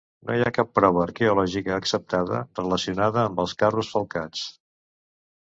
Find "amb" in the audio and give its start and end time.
3.27-3.45